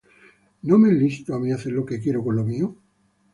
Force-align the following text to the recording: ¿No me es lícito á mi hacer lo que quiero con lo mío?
¿No 0.67 0.75
me 0.81 0.87
es 0.91 0.97
lícito 1.03 1.29
á 1.35 1.39
mi 1.43 1.49
hacer 1.55 1.73
lo 1.77 1.87
que 1.87 2.01
quiero 2.03 2.23
con 2.25 2.33
lo 2.39 2.43
mío? 2.51 2.67